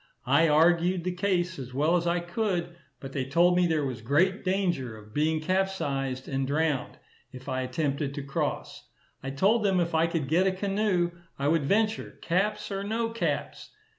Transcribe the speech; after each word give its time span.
I 0.25 0.47
argued 0.47 1.03
the 1.03 1.11
case 1.11 1.59
as 1.59 1.75
well 1.75 1.95
as 1.95 2.07
I 2.07 2.21
could, 2.21 2.75
but 2.99 3.11
they 3.13 3.23
told 3.23 3.55
me 3.55 3.67
there 3.67 3.85
was 3.85 4.01
great 4.01 4.43
danger 4.43 4.97
of 4.97 5.13
being 5.13 5.39
capsized, 5.39 6.27
and 6.27 6.47
drowned, 6.47 6.97
if 7.31 7.47
I 7.47 7.61
attempted 7.61 8.15
to 8.15 8.23
cross. 8.23 8.89
I 9.21 9.29
told 9.29 9.63
them 9.63 9.79
if 9.79 9.93
I 9.93 10.07
could 10.07 10.27
get 10.27 10.47
a 10.47 10.51
canoe 10.51 11.11
I 11.37 11.47
would 11.49 11.65
venture, 11.65 12.17
caps 12.19 12.71
or 12.71 12.83
no 12.83 13.11
caps. 13.11 13.75